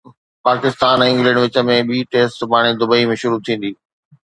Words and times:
Pakistan 0.47 1.03
۽ 1.07 1.11
England 1.11 1.41
وچ 1.43 1.59
۾ 1.69 1.77
ٻي 1.91 2.01
test 2.15 2.33
سڀاڻي 2.41 2.71
دبئي 2.81 3.09
۾ 3.15 3.21
شروع 3.25 3.41
ٿيندي 3.51 3.73